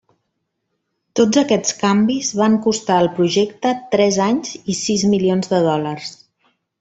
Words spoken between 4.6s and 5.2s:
i sis